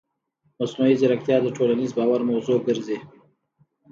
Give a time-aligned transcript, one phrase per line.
[0.59, 2.97] مصنوعي ځیرکتیا د ټولنیز باور موضوع ګرځي.